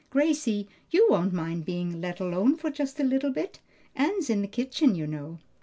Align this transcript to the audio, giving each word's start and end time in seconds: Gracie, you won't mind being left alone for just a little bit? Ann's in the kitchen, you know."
Gracie, 0.09 0.67
you 0.89 1.05
won't 1.11 1.31
mind 1.31 1.63
being 1.63 2.01
left 2.01 2.19
alone 2.19 2.55
for 2.57 2.71
just 2.71 2.99
a 2.99 3.03
little 3.03 3.29
bit? 3.29 3.59
Ann's 3.95 4.31
in 4.31 4.41
the 4.41 4.47
kitchen, 4.47 4.95
you 4.95 5.05
know." 5.05 5.37